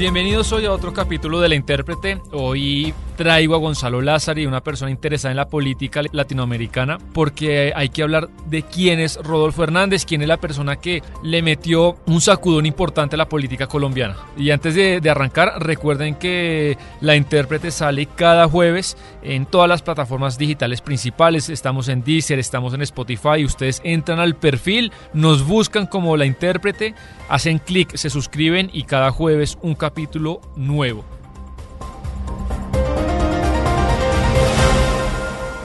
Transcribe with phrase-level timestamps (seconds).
[0.00, 2.22] Bienvenidos hoy a otro capítulo de La Intérprete.
[2.32, 8.02] Hoy traigo a Gonzalo Lázari, una persona interesada en la política latinoamericana, porque hay que
[8.02, 12.64] hablar de quién es Rodolfo Hernández, quién es la persona que le metió un sacudón
[12.64, 14.16] importante a la política colombiana.
[14.38, 19.82] Y antes de, de arrancar, recuerden que La Intérprete sale cada jueves en todas las
[19.82, 21.50] plataformas digitales principales.
[21.50, 23.44] Estamos en Deezer, estamos en Spotify.
[23.44, 26.94] Ustedes entran al perfil, nos buscan como La Intérprete,
[27.28, 31.19] hacen clic, se suscriben y cada jueves un capítulo nuevo.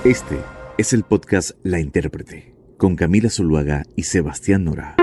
[0.06, 0.38] Este
[0.78, 4.96] es el podcast La Intérprete, con Camila Zuluaga y Sebastián Nora.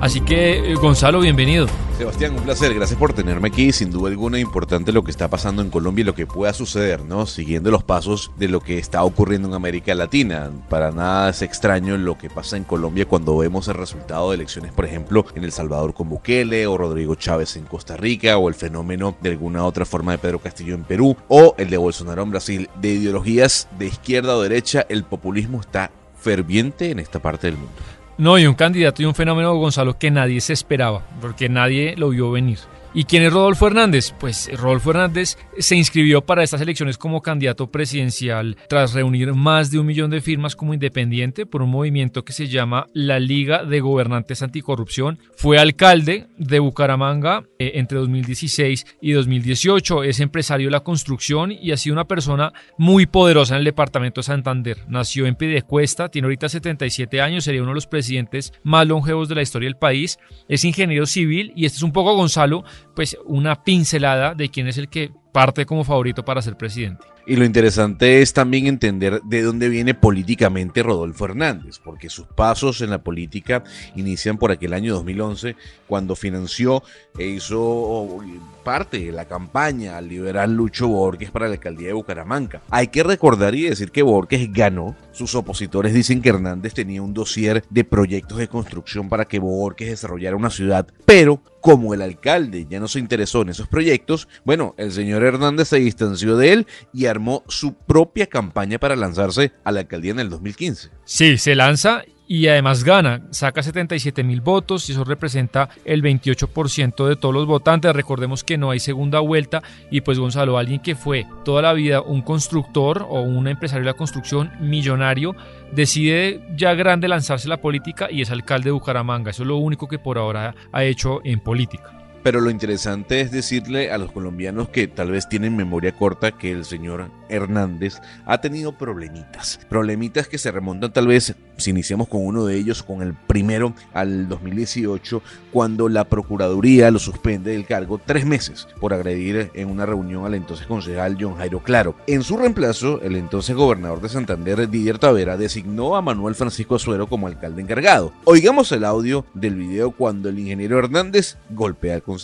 [0.00, 1.66] Así que, Gonzalo, bienvenido.
[1.96, 3.72] Sebastián, un placer, gracias por tenerme aquí.
[3.72, 7.02] Sin duda alguna importante lo que está pasando en Colombia y lo que pueda suceder,
[7.06, 7.24] ¿no?
[7.24, 10.50] Siguiendo los pasos de lo que está ocurriendo en América Latina.
[10.68, 14.72] Para nada es extraño lo que pasa en Colombia cuando vemos el resultado de elecciones,
[14.72, 18.54] por ejemplo, en El Salvador con Bukele o Rodrigo Chávez en Costa Rica o el
[18.54, 22.30] fenómeno de alguna otra forma de Pedro Castillo en Perú o el de Bolsonaro en
[22.30, 22.68] Brasil.
[22.82, 27.72] De ideologías de izquierda o derecha, el populismo está ferviente en esta parte del mundo.
[28.18, 32.08] No, y un candidato y un fenómeno, Gonzalo, que nadie se esperaba, porque nadie lo
[32.08, 32.58] vio venir.
[32.98, 34.14] ¿Y quién es Rodolfo Hernández?
[34.18, 39.78] Pues Rodolfo Hernández se inscribió para estas elecciones como candidato presidencial tras reunir más de
[39.78, 43.80] un millón de firmas como independiente por un movimiento que se llama la Liga de
[43.80, 45.18] Gobernantes Anticorrupción.
[45.36, 50.02] Fue alcalde de Bucaramanga eh, entre 2016 y 2018.
[50.02, 54.22] Es empresario de la construcción y ha sido una persona muy poderosa en el departamento
[54.22, 54.78] de Santander.
[54.88, 59.34] Nació en Piedecuesta, tiene ahorita 77 años, sería uno de los presidentes más longevos de
[59.34, 60.18] la historia del país.
[60.48, 62.64] Es ingeniero civil y este es un poco Gonzalo
[62.96, 67.06] pues una pincelada de quién es el que parte como favorito para ser presidente.
[67.28, 72.82] Y lo interesante es también entender de dónde viene políticamente Rodolfo Hernández, porque sus pasos
[72.82, 73.64] en la política
[73.96, 75.56] inician por aquel año 2011,
[75.88, 76.84] cuando financió
[77.18, 78.20] e hizo
[78.62, 82.62] parte de la campaña al liberal Lucho Borges para la alcaldía de Bucaramanga.
[82.70, 84.94] Hay que recordar y decir que Borges ganó.
[85.12, 89.88] Sus opositores dicen que Hernández tenía un dossier de proyectos de construcción para que Borges
[89.88, 94.74] desarrollara una ciudad, pero como el alcalde ya no se interesó en esos proyectos, bueno,
[94.78, 97.06] el señor Hernández se distanció de él y
[97.48, 100.90] su propia campaña para lanzarse a la alcaldía en el 2015.
[101.04, 107.06] Sí, se lanza y además gana, saca 77 mil votos y eso representa el 28%
[107.08, 107.94] de todos los votantes.
[107.94, 112.00] Recordemos que no hay segunda vuelta y pues Gonzalo, alguien que fue toda la vida
[112.00, 115.36] un constructor o un empresario de la construcción millonario,
[115.72, 119.30] decide ya grande lanzarse a la política y es alcalde de Bucaramanga.
[119.30, 122.05] Eso es lo único que por ahora ha hecho en política.
[122.26, 126.50] Pero lo interesante es decirle a los colombianos que tal vez tienen memoria corta que
[126.50, 129.60] el señor Hernández ha tenido problemitas.
[129.68, 133.74] Problemitas que se remontan tal vez, si iniciamos con uno de ellos, con el primero
[133.94, 135.22] al 2018,
[135.52, 140.34] cuando la Procuraduría lo suspende del cargo tres meses por agredir en una reunión al
[140.34, 141.94] entonces concejal John Jairo Claro.
[142.08, 147.06] En su reemplazo, el entonces gobernador de Santander, Didier Tavera, designó a Manuel Francisco Azuero
[147.06, 148.12] como alcalde encargado.
[148.24, 152.15] Oigamos el audio del video cuando el ingeniero Hernández golpea al concejal.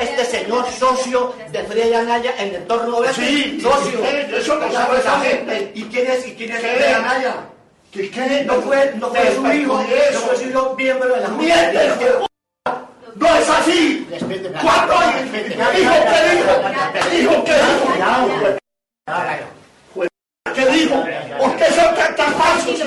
[0.00, 3.24] Este señor socio de Freddy Anaya en el entorno oeste.
[3.26, 4.04] Sí, socio.
[4.04, 5.72] Eso no sabe esa gente.
[5.74, 6.60] ¿Y quién es, y quién es.
[6.60, 7.34] Freddy Anaya?
[7.92, 8.44] ¿Qué, qué?
[8.44, 11.42] No fue, no fue su hijo, no fue su hijo miembro de la Junta.
[11.42, 12.30] ¡Mientes, que
[13.16, 14.06] ¡No es así!
[14.62, 14.94] ¿Cuándo?
[15.12, 16.52] respete, ¿Dijo qué dijo?
[17.10, 18.56] ¿Dijo qué dijo?
[20.54, 21.04] ¿Qué dijo?
[21.38, 22.80] ¿Por qué son tan, tan falsos?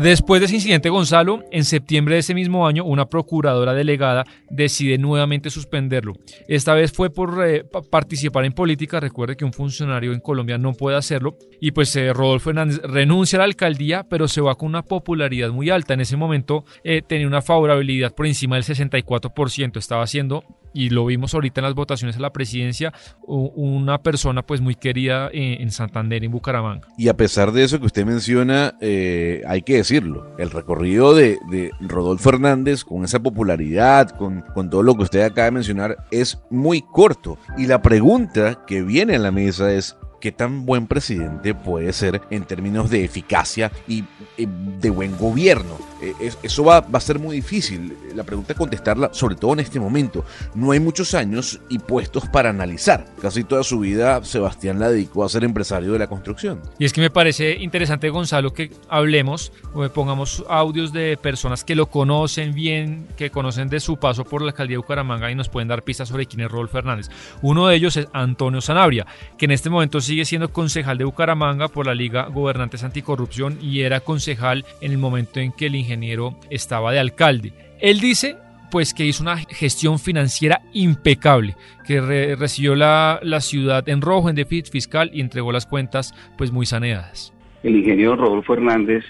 [0.00, 4.96] Después de ese incidente, Gonzalo, en septiembre de ese mismo año, una procuradora delegada decide
[4.96, 6.14] nuevamente suspenderlo.
[6.48, 8.98] Esta vez fue por eh, pa- participar en política.
[8.98, 11.36] Recuerde que un funcionario en Colombia no puede hacerlo.
[11.60, 15.50] Y pues eh, Rodolfo Hernández renuncia a la alcaldía, pero se va con una popularidad
[15.50, 15.92] muy alta.
[15.92, 19.76] En ese momento eh, tenía una favorabilidad por encima del 64%.
[19.76, 22.92] Estaba siendo y lo vimos ahorita en las votaciones a la presidencia,
[23.26, 26.88] una persona pues muy querida en, Santander, en Bucaramanga.
[26.96, 31.38] Y a pesar de eso que usted menciona, eh, hay que decirlo, el recorrido de,
[31.80, 36.38] Rodolfo Hernández con esa popularidad, con, con todo lo que usted acaba de mencionar, es
[36.50, 37.38] muy corto.
[37.56, 42.20] Y la pregunta que viene a la mesa es, qué tan buen presidente puede ser
[42.30, 44.04] en términos de eficacia y
[44.36, 45.78] de buen gobierno.
[46.02, 47.96] Eh, eso va, a ser muy difícil.
[48.14, 50.24] La pregunta es contestarla, sobre todo en este momento.
[50.54, 53.06] No hay muchos años y puestos para analizar.
[53.20, 56.60] Casi toda su vida Sebastián la dedicó a ser empresario de la construcción.
[56.78, 61.74] Y es que me parece interesante, Gonzalo, que hablemos o pongamos audios de personas que
[61.74, 65.48] lo conocen bien, que conocen de su paso por la alcaldía de Bucaramanga y nos
[65.48, 67.08] pueden dar pistas sobre quién es Rodolfo Fernández.
[67.42, 69.06] Uno de ellos es Antonio Sanabria,
[69.36, 73.82] que en este momento sigue siendo concejal de Bucaramanga por la Liga Gobernantes Anticorrupción y
[73.82, 77.52] era concejal en el momento en que el ingeniero estaba de alcalde.
[77.80, 78.36] Él dice
[78.72, 81.54] pues que hizo una gestión financiera impecable,
[81.86, 82.00] que
[82.34, 86.66] recibió la, la, ciudad en rojo en déficit fiscal y entregó las cuentas pues muy
[86.66, 87.32] saneadas.
[87.62, 89.04] El ingeniero Rodolfo Hernández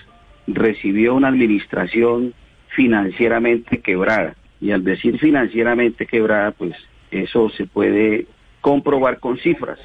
[0.48, 2.34] recibió una administración
[2.76, 6.74] financieramente quebrada y al decir financieramente quebrada pues
[7.10, 8.26] eso se puede
[8.60, 9.78] comprobar con cifras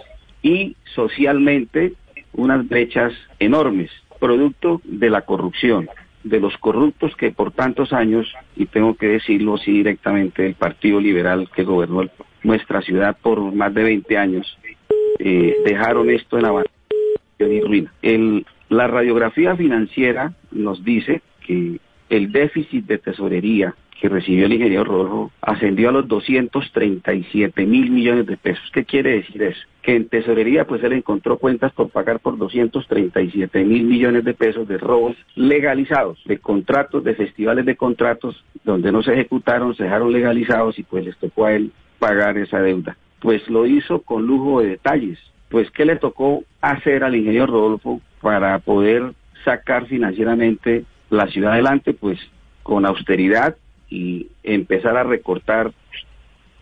[0.45, 1.93] y socialmente
[2.33, 3.89] unas brechas enormes,
[4.19, 5.89] producto de la corrupción,
[6.23, 10.99] de los corruptos que por tantos años, y tengo que decirlo así directamente, el Partido
[10.99, 12.03] Liberal que gobernó
[12.43, 14.59] nuestra ciudad por más de 20 años,
[15.17, 16.69] eh, dejaron esto en abandono
[17.39, 17.91] y ruina.
[18.03, 24.83] El, la radiografía financiera nos dice que el déficit de tesorería que recibió el ingeniero
[24.83, 28.69] Rodolfo ascendió a los 237 mil millones de pesos.
[28.73, 29.61] ¿Qué quiere decir eso?
[29.81, 34.67] Que en tesorería pues él encontró cuentas por pagar por 237 mil millones de pesos
[34.67, 40.11] de robos legalizados, de contratos, de festivales de contratos donde no se ejecutaron, se dejaron
[40.11, 42.97] legalizados y pues les tocó a él pagar esa deuda.
[43.19, 45.19] Pues lo hizo con lujo de detalles.
[45.49, 49.13] Pues ¿qué le tocó hacer al ingeniero Rodolfo para poder
[49.45, 51.93] sacar financieramente la ciudad adelante?
[51.93, 52.19] Pues
[52.63, 53.55] con austeridad,
[53.95, 55.71] y empezar a recortar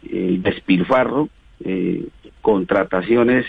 [0.10, 1.30] el despilfarro,
[1.64, 2.08] eh,
[2.42, 3.46] contrataciones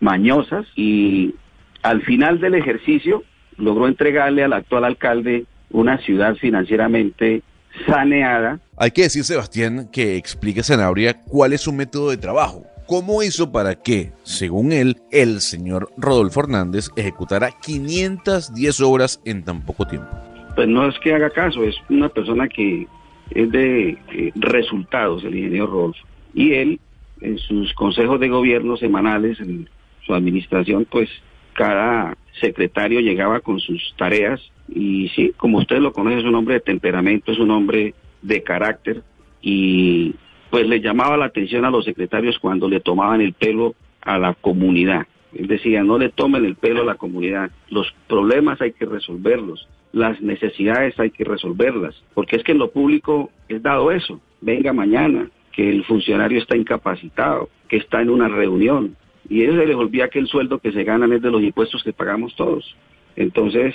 [0.00, 1.34] mañosas y
[1.82, 3.24] al final del ejercicio
[3.56, 7.42] logró entregarle al actual alcalde una ciudad financieramente
[7.86, 8.60] saneada.
[8.76, 12.64] Hay que decir, Sebastián, que explique Sanabria cuál es su método de trabajo.
[12.86, 19.62] ¿Cómo hizo para que, según él, el señor Rodolfo Hernández ejecutara 510 obras en tan
[19.62, 20.08] poco tiempo?
[20.54, 22.86] Pues no es que haga caso, es una persona que
[23.30, 26.06] es de eh, resultados, el ingeniero Rodolfo.
[26.34, 26.80] Y él,
[27.20, 29.68] en sus consejos de gobierno semanales, en
[30.04, 31.08] su administración, pues
[31.54, 36.54] cada secretario llegaba con sus tareas y sí, como usted lo conoce, es un hombre
[36.54, 39.02] de temperamento, es un hombre de carácter
[39.40, 40.14] y
[40.50, 44.34] pues le llamaba la atención a los secretarios cuando le tomaban el pelo a la
[44.34, 45.06] comunidad.
[45.34, 49.68] Él decía, no le tomen el pelo a la comunidad, los problemas hay que resolverlos,
[49.96, 54.74] las necesidades hay que resolverlas, porque es que en lo público es dado eso, venga
[54.74, 58.94] mañana, que el funcionario está incapacitado, que está en una reunión,
[59.26, 61.82] y eso se les olvida que el sueldo que se ganan es de los impuestos
[61.82, 62.76] que pagamos todos.
[63.16, 63.74] Entonces,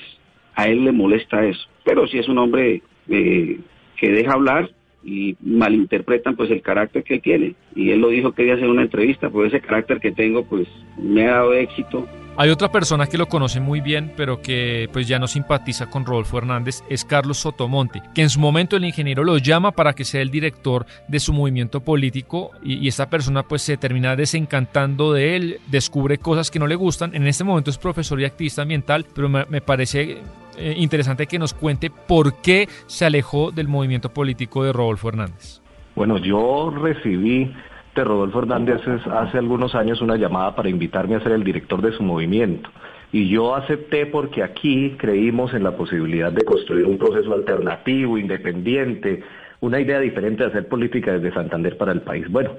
[0.53, 1.68] a él le molesta eso.
[1.83, 3.59] Pero si es un hombre eh,
[3.97, 4.69] que deja hablar
[5.03, 7.56] y malinterpretan pues el carácter que él tiene.
[7.75, 10.68] Y él lo dijo que quería hacer una entrevista, pues ese carácter que tengo pues
[10.98, 12.07] me ha dado éxito
[12.38, 16.06] hay otra persona que lo conoce muy bien, pero que pues ya no simpatiza con
[16.06, 20.06] Rodolfo Hernández, es Carlos Sotomonte, que en su momento el ingeniero lo llama para que
[20.06, 25.36] sea el director de su movimiento político y, esta persona pues se termina desencantando de
[25.36, 27.15] él, descubre cosas que no le gustan.
[27.15, 30.17] En este momento es profesor y activista ambiental, pero me, parece
[30.58, 35.62] eh, interesante que nos cuente por qué se alejó del movimiento político de Rodolfo Hernández.
[35.96, 37.53] Bueno, yo recibí
[37.96, 38.81] de Rodolfo Hernández
[39.12, 42.70] hace algunos años una llamada para invitarme a ser el director de su movimiento.
[43.12, 49.22] Y yo acepté porque aquí creímos en la posibilidad de construir un proceso alternativo, independiente,
[49.60, 52.29] una idea diferente de hacer política desde Santander para el país.
[52.29, 52.51] Bueno,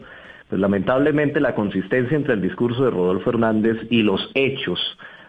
[0.49, 4.79] pues lamentablemente la consistencia entre el discurso de Rodolfo Hernández y los hechos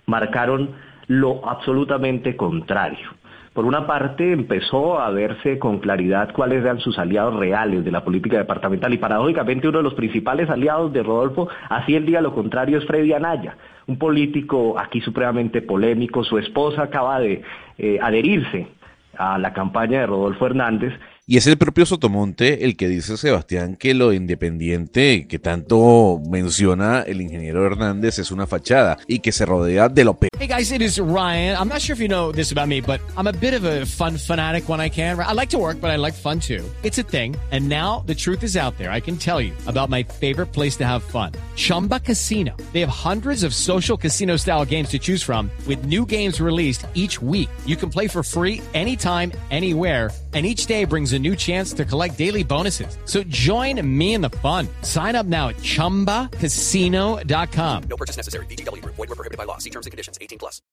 [0.06, 0.72] marcaron
[1.08, 3.10] lo absolutamente contrario.
[3.54, 8.04] Por una parte, empezó a verse con claridad cuáles eran sus aliados reales de la
[8.04, 12.34] política departamental y paradójicamente uno de los principales aliados de Rodolfo, así el día lo
[12.34, 13.56] contrario, es Freddy Anaya,
[13.86, 16.24] un político aquí supremamente polémico.
[16.24, 17.44] Su esposa acaba de
[17.78, 18.70] eh, adherirse
[19.16, 20.94] a la campaña de Rodolfo Hernández
[21.26, 27.04] Y es el propio Sotomonte el que dice, Sebastián, que lo independiente que tanto menciona
[27.04, 30.20] el ingeniero Hernández es una fachada y que se rodea de lo.
[30.38, 31.56] Hey guys, it is Ryan.
[31.58, 33.86] I'm not sure if you know this about me, but I'm a bit of a
[33.86, 35.18] fun fanatic when I can.
[35.18, 36.62] I like to work, but I like fun too.
[36.84, 37.38] It's a thing.
[37.52, 38.92] And now the truth is out there.
[38.92, 41.32] I can tell you about my favorite place to have fun.
[41.56, 42.52] Chumba Casino.
[42.74, 46.86] They have hundreds of social casino style games to choose from with new games released
[46.94, 47.50] each week.
[47.66, 51.86] You can play for free anytime, anywhere and each day brings a new chance to
[51.86, 52.98] collect daily bonuses.
[53.06, 54.68] So join me in the fun.
[54.82, 57.84] Sign up now at ChumbaCasino.com.
[57.88, 58.48] No purchase necessary.
[58.48, 58.84] BGW.
[58.86, 59.60] Void were prohibited by law.
[59.60, 60.18] See terms and conditions.
[60.20, 60.64] 18 plus.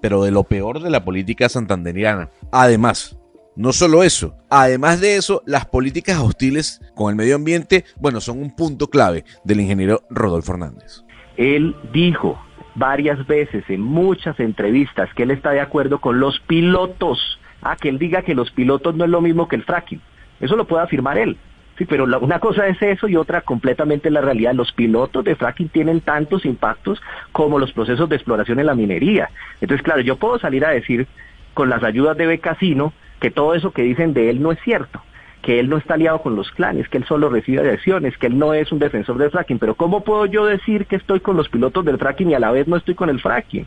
[0.00, 2.30] Pero de lo peor de la política santanderiana.
[2.50, 3.18] Además,
[3.56, 8.42] no solo eso, además de eso, las políticas hostiles con el medio ambiente, bueno, son
[8.42, 11.04] un punto clave del ingeniero Rodolfo Hernández.
[11.36, 12.36] Él dijo
[12.74, 17.88] varias veces en muchas entrevistas que él está de acuerdo con los pilotos a que
[17.88, 20.00] él diga que los pilotos no es lo mismo que el fracking.
[20.40, 21.36] Eso lo puede afirmar él.
[21.76, 24.54] Sí, pero una cosa es eso y otra completamente la realidad.
[24.54, 27.02] Los pilotos de fracking tienen tantos impactos
[27.32, 29.30] como los procesos de exploración en la minería.
[29.60, 31.08] Entonces, claro, yo puedo salir a decir
[31.52, 35.02] con las ayudas de Becasino que todo eso que dicen de él no es cierto,
[35.42, 38.38] que él no está aliado con los clanes, que él solo recibe adhesiones, que él
[38.38, 39.58] no es un defensor del fracking.
[39.58, 42.52] Pero ¿cómo puedo yo decir que estoy con los pilotos del fracking y a la
[42.52, 43.66] vez no estoy con el fracking?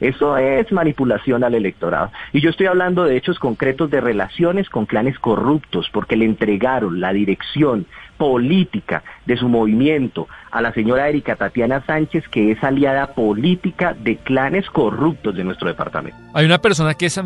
[0.00, 2.10] Eso es manipulación al electorado.
[2.32, 7.00] Y yo estoy hablando de hechos concretos de relaciones con clanes corruptos, porque le entregaron
[7.00, 7.86] la dirección
[8.16, 14.16] política de su movimiento a la señora Erika Tatiana Sánchez, que es aliada política de
[14.16, 16.18] clanes corruptos de nuestro departamento.
[16.34, 17.20] Hay una persona que es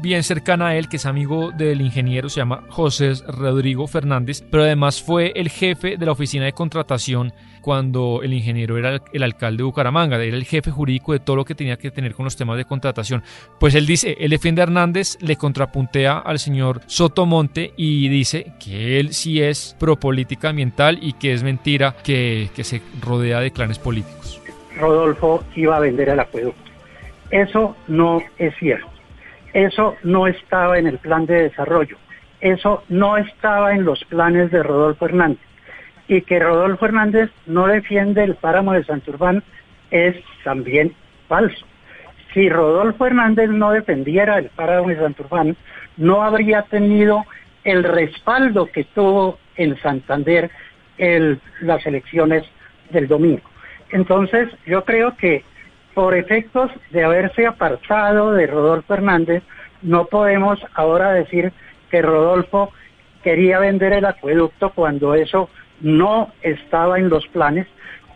[0.00, 4.64] bien cercana a él, que es amigo del ingeniero, se llama José Rodrigo Fernández, pero
[4.64, 9.58] además fue el jefe de la oficina de contratación cuando el ingeniero era el alcalde
[9.58, 12.36] de Bucaramanga, era el jefe jurídico de todo lo que tenía que tener con los
[12.36, 13.22] temas de contratación.
[13.58, 18.98] Pues él dice, él defiende a Hernández, le contrapuntea al señor Sotomonte y dice que
[18.98, 23.50] él sí es pro política ambiental y que es mentira que, que se rodea de
[23.50, 24.40] clanes políticos.
[24.78, 26.70] Rodolfo iba a vender el acueducto.
[27.30, 28.99] Eso no es cierto.
[29.52, 31.96] Eso no estaba en el plan de desarrollo.
[32.40, 35.40] Eso no estaba en los planes de Rodolfo Hernández.
[36.08, 39.42] Y que Rodolfo Hernández no defiende el páramo de Santurbán
[39.90, 40.94] es también
[41.28, 41.66] falso.
[42.32, 45.56] Si Rodolfo Hernández no defendiera el páramo de Santurbán,
[45.96, 47.24] no habría tenido
[47.64, 50.50] el respaldo que tuvo en Santander
[50.96, 52.44] el, las elecciones
[52.90, 53.42] del domingo.
[53.90, 55.44] Entonces, yo creo que
[55.94, 59.42] por efectos de haberse apartado de Rodolfo Hernández,
[59.82, 61.52] no podemos ahora decir
[61.90, 62.72] que Rodolfo
[63.22, 65.48] quería vender el acueducto cuando eso
[65.80, 67.66] no estaba en los planes.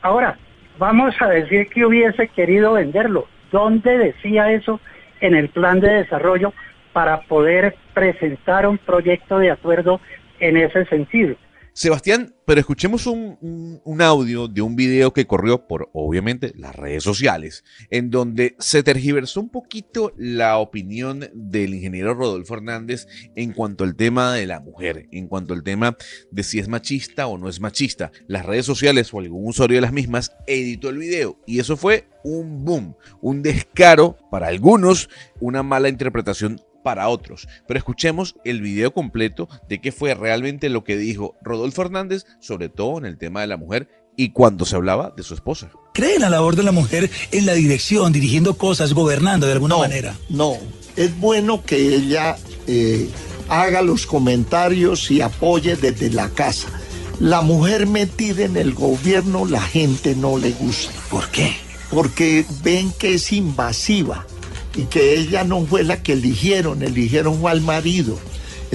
[0.03, 0.39] Ahora,
[0.79, 3.27] vamos a decir que hubiese querido venderlo.
[3.51, 4.81] ¿Dónde decía eso
[5.21, 6.53] en el plan de desarrollo
[6.93, 10.01] para poder presentar un proyecto de acuerdo
[10.41, 11.37] en ese sentido?
[11.77, 17.65] Sebastián, pero escuchemos un, audio de un video que corrió por, obviamente, las redes sociales,
[17.91, 23.97] en donde se tergiversó un poquito la opinión del ingeniero Rodolfo Hernández en cuanto al
[23.97, 25.97] tema de la mujer, en cuanto al tema
[26.31, 28.13] de si es machista o no es machista.
[28.29, 32.07] Las redes sociales o algún usuario de las mismas editó el video y eso fue
[32.23, 37.49] un boom, un descaro para algunos, una mala interpretación para otros.
[37.67, 42.69] Pero escuchemos el video completo de qué fue realmente lo que dijo Rodolfo Hernández, sobre
[42.69, 45.71] todo en el tema de la mujer y cuando se hablaba de su esposa.
[45.93, 49.77] ¿Cree en la labor de la mujer en la dirección, dirigiendo cosas, gobernando de alguna
[49.77, 50.15] manera?
[50.29, 50.57] No,
[50.95, 52.37] es bueno que ella
[52.69, 53.09] eh,
[53.49, 56.69] haga los comentarios y apoye desde la casa.
[57.19, 60.93] La mujer metida en el gobierno, la gente no le gusta.
[61.11, 61.57] ¿Por qué?
[61.91, 64.27] Porque ven que es invasiva
[64.75, 68.19] y que ella no fue la que eligieron, eligieron al marido.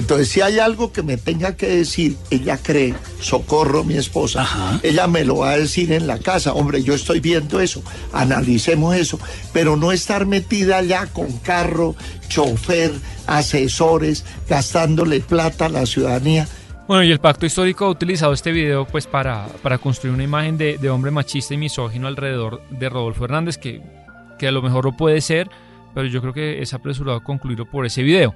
[0.00, 5.06] Entonces, si hay algo que me tenga que decir, ella cree, socorro mi esposa, ella
[5.06, 9.18] me lo va a decir en la casa, hombre, yo estoy viendo eso, analicemos eso,
[9.52, 11.96] pero no estar metida allá con carro,
[12.28, 12.92] chofer,
[13.26, 16.48] asesores, gastándole plata a la ciudadanía.
[16.88, 20.56] Bueno, y el pacto histórico ha utilizado este video pues para, para construir una imagen
[20.56, 23.82] de, de hombre machista y misógino alrededor de Rodolfo Hernández, que,
[24.38, 25.50] que a lo mejor lo puede ser,
[25.94, 28.34] pero yo creo que es apresurado concluirlo por ese video.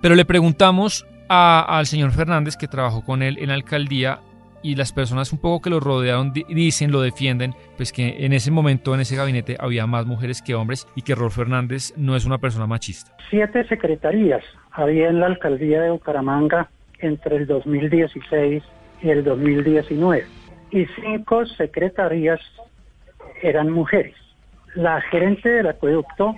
[0.00, 4.20] Pero le preguntamos al señor Fernández, que trabajó con él en la alcaldía,
[4.62, 8.50] y las personas un poco que lo rodearon dicen, lo defienden, pues que en ese
[8.50, 12.24] momento, en ese gabinete, había más mujeres que hombres y que Rolf Fernández no es
[12.24, 13.10] una persona machista.
[13.28, 16.70] Siete secretarías había en la alcaldía de Bucaramanga
[17.00, 18.62] entre el 2016
[19.02, 20.24] y el 2019
[20.70, 22.40] y cinco secretarías
[23.42, 24.14] eran mujeres.
[24.74, 26.34] La gerente del acueducto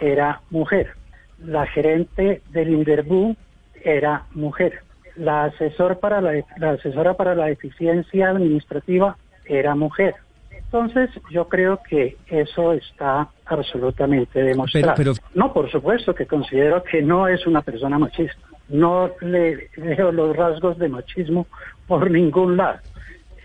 [0.00, 0.92] era mujer.
[1.38, 3.36] La gerente del Inderbú
[3.82, 4.80] era mujer.
[5.16, 10.14] la, asesor para la, la asesora para la eficiencia administrativa era mujer.
[10.50, 15.14] Entonces, yo creo que eso está absolutamente demostrado.
[15.34, 18.38] No, por supuesto que considero que no es una persona machista.
[18.68, 21.46] No le veo los rasgos de machismo
[21.86, 22.80] por ningún lado.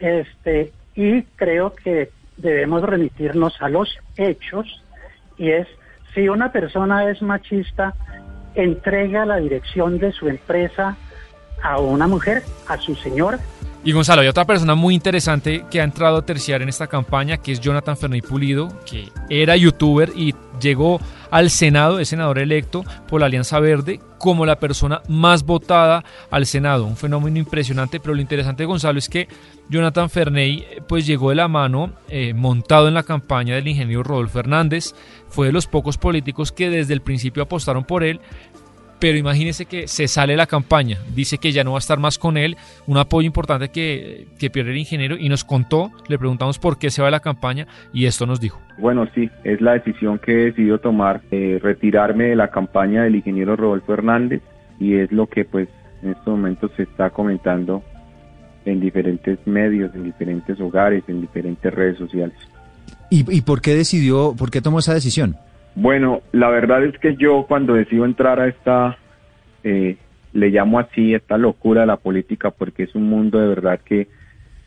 [0.02, 4.84] Este, y creo que debemos remitirnos a los hechos
[5.38, 5.68] y es
[6.14, 7.94] si una persona es machista,
[8.56, 10.96] entrega la dirección de su empresa
[11.62, 13.40] a una mujer, a su señor.
[13.86, 17.38] Y Gonzalo, hay otra persona muy interesante que ha entrado a terciar en esta campaña,
[17.38, 21.02] que es Jonathan Ferney Pulido, que era youtuber y llegó
[21.32, 26.02] al Senado, es senador electo por la Alianza Verde, como la persona más votada
[26.32, 26.86] al Senado.
[26.86, 29.28] Un fenómeno impresionante, pero lo interesante, Gonzalo, es que
[29.68, 34.40] Jonathan Ferney pues llegó de la mano, eh, montado en la campaña del ingeniero Rodolfo
[34.40, 34.96] Hernández,
[35.28, 38.22] fue de los pocos políticos que desde el principio apostaron por él,
[39.04, 42.18] pero imagínese que se sale la campaña, dice que ya no va a estar más
[42.18, 42.56] con él,
[42.88, 46.90] un apoyo importante que, que pierde el ingeniero y nos contó, le preguntamos por qué
[46.90, 48.62] se va de la campaña y esto nos dijo.
[48.78, 53.18] Bueno, sí, es la decisión que he decidido tomar, eh, retirarme de la campaña del
[53.18, 54.42] ingeniero Rodolfo Hernández
[54.80, 55.68] y es lo que pues
[56.02, 57.84] en estos momentos se está comentando
[58.64, 62.38] en diferentes medios, en diferentes hogares, en diferentes redes sociales.
[63.10, 65.36] ¿Y, y por qué decidió, por qué tomó esa decisión?
[65.76, 68.98] Bueno, la verdad es que yo cuando decido entrar a esta,
[69.64, 69.98] eh,
[70.34, 74.08] le llamo así, esta locura de la política, porque es un mundo de verdad que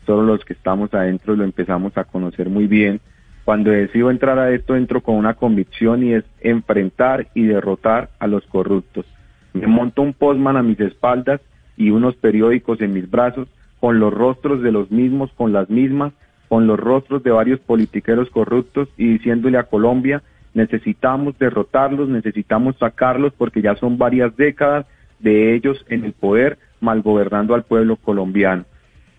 [0.05, 2.99] solo los que estamos adentro lo empezamos a conocer muy bien.
[3.45, 8.27] Cuando decido entrar a esto, entro con una convicción y es enfrentar y derrotar a
[8.27, 9.05] los corruptos.
[9.53, 11.39] Me monto un postman a mis espaldas
[11.77, 13.47] y unos periódicos en mis brazos
[13.79, 16.11] con los rostros de los mismos, con las mismas,
[16.49, 20.21] con los rostros de varios politiqueros corruptos y diciéndole a Colombia
[20.57, 24.87] necesitamos derrotarlos, necesitamos sacarlos porque ya son varias décadas
[25.19, 28.65] de ellos en el poder malgobernando al pueblo colombiano.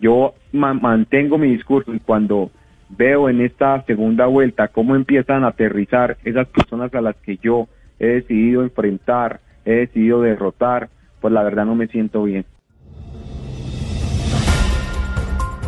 [0.01, 2.51] Yo mantengo mi discurso y cuando
[2.89, 7.67] veo en esta segunda vuelta cómo empiezan a aterrizar esas personas a las que yo
[7.99, 10.89] he decidido enfrentar, he decidido derrotar,
[11.21, 12.45] pues la verdad no me siento bien.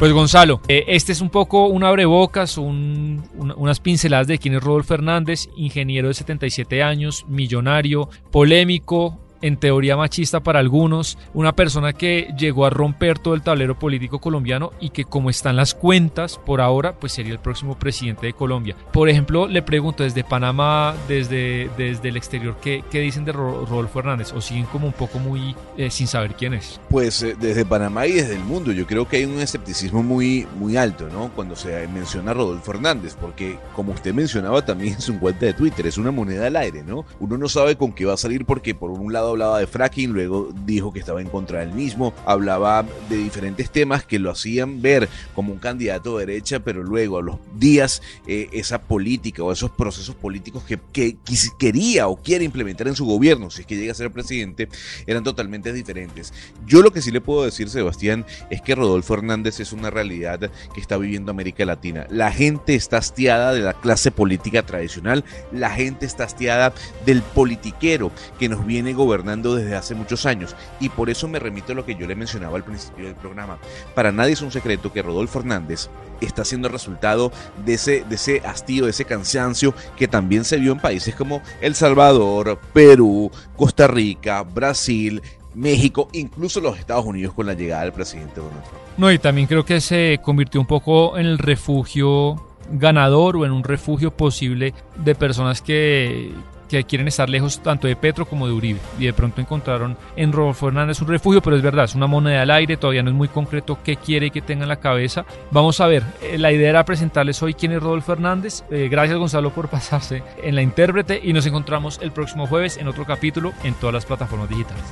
[0.02, 4.64] Pues Gonzalo, eh, este es un poco un abrebocas, un, unas pinceladas de quién es
[4.64, 11.94] Rodolfo Fernández, ingeniero de 77 años, millonario, polémico, en teoría machista para algunos, una persona
[11.94, 16.38] que llegó a romper todo el tablero político colombiano y que como están las cuentas
[16.38, 18.76] por ahora, pues sería el próximo presidente de Colombia.
[18.92, 24.00] Por ejemplo, le pregunto desde Panamá, desde, desde el exterior, ¿qué, qué dicen de Rodolfo
[24.00, 24.34] Hernández?
[24.34, 26.80] ¿O siguen como un poco muy eh, sin saber quién es?
[26.90, 30.48] Pues eh, desde Panamá y desde el mundo, yo creo que hay un escepticismo muy,
[30.58, 31.32] muy alto, ¿no?
[31.36, 35.88] Cuando se menciona Rodolfo Hernández, porque como usted mencionaba también en su cuenta de Twitter,
[35.88, 37.06] es una moneda al aire, ¿no?
[37.20, 40.14] Uno no sabe con qué va a salir porque por un lado hablaba de fracking,
[40.14, 44.82] luego dijo que estaba en contra del mismo, hablaba de diferentes temas que lo hacían
[44.82, 49.52] ver como un candidato de derecha, pero luego a los días eh, esa política o
[49.52, 51.18] esos procesos políticos que, que,
[51.58, 54.70] quería o quiere implementar en su gobierno, si es que llega a ser presidente,
[55.08, 56.34] eran totalmente diferentes.
[56.66, 60.52] Yo lo que sí le puedo decir, Sebastián, es que Rodolfo Hernández es una realidad
[60.74, 62.08] que está viviendo América Latina.
[62.10, 66.74] La gente está hastiada de la clase política tradicional, la gente está hastiada
[67.06, 70.56] del politiquero que nos viene gobernando desde hace muchos años.
[70.80, 73.58] Y por eso me remito a lo que yo le mencionaba al principio del programa.
[73.96, 77.32] Para nadie es un secreto que Rodolfo Hernández está siendo resultado
[77.66, 81.42] de ese, de ese hastío, de ese cansancio que también se vio en países como
[81.62, 85.22] El Salvador, Perú, Costa Rica, Brasil,
[85.54, 88.82] México, incluso los Estados Unidos con la llegada del presidente Donald Trump.
[88.98, 93.52] No, y también creo que se convirtió un poco en el refugio ganador o en
[93.52, 96.32] un refugio posible de personas que,
[96.72, 98.80] que quieren estar lejos tanto de Petro como de Uribe.
[98.98, 102.42] Y de pronto encontraron en Rodolfo Hernández un refugio, pero es verdad, es una moneda
[102.42, 105.26] al aire, todavía no es muy concreto qué quiere que tenga en la cabeza.
[105.52, 108.64] Vamos a ver, eh, la idea era presentarles hoy quién es Rodolfo Hernández.
[108.72, 112.88] Eh, gracias Gonzalo por pasarse en la intérprete y nos encontramos el próximo jueves en
[112.88, 114.84] otro capítulo en todas las plataformas digitales.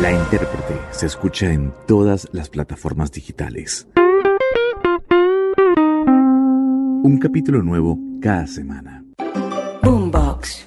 [0.00, 3.88] La intérprete se escucha en todas las plataformas digitales.
[7.08, 9.02] Un capítulo nuevo cada semana.
[9.82, 10.66] Boombox.